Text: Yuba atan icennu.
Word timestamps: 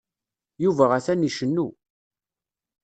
Yuba 0.63 0.85
atan 0.97 1.25
icennu. 1.27 1.67